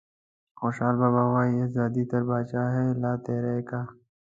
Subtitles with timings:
[0.59, 3.81] خوشحال بابا وايي ازادي تر پاچاهیه لا تیری کا.